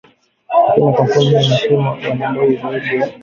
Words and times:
lakini 0.67 0.93
kampuni 0.93 1.25
hizo 1.25 1.39
zinasema 1.41 1.91
wanadai 1.91 2.55
zaidi 2.55 2.95
ya 3.01 3.13